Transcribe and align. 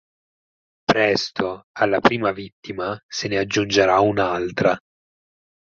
Presto 0.91 1.67
alla 1.73 1.99
prima 1.99 2.31
vittima 2.31 2.97
se 3.07 3.27
ne 3.27 3.37
aggiungerà 3.37 3.99
un'altra. 3.99 4.75